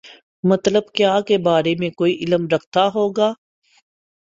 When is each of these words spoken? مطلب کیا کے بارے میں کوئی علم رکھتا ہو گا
مطلب 0.43 0.83
کیا 0.93 1.19
کے 1.27 1.37
بارے 1.39 1.73
میں 1.79 1.89
کوئی 1.91 2.13
علم 2.15 2.47
رکھتا 2.51 2.87
ہو 2.95 3.07
گا 3.09 3.31